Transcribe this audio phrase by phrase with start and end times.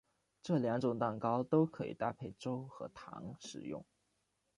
[0.41, 3.85] 这两种蛋糕都可以搭配粥和糖食用。